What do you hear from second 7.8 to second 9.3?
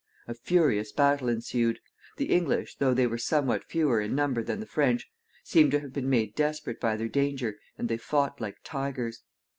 they fought like tigers.